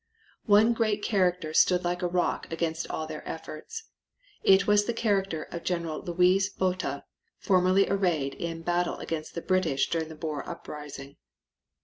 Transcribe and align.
One 0.47 0.73
great 0.73 1.03
character 1.03 1.53
stood 1.53 1.83
like 1.83 2.01
a 2.01 2.07
rock 2.07 2.51
against 2.51 2.89
all 2.89 3.05
their 3.05 3.21
efforts. 3.29 3.83
It 4.41 4.65
was 4.65 4.85
the 4.85 4.95
character 4.95 5.43
of 5.51 5.63
General 5.63 6.01
Louis 6.01 6.49
Botha, 6.49 7.05
formerly 7.37 7.87
arrayed 7.87 8.33
in 8.33 8.63
battle 8.63 8.97
against 8.97 9.35
the 9.35 9.43
British 9.43 9.91
during 9.91 10.09
the 10.09 10.15
Boer 10.15 10.43
uprising. 10.49 11.17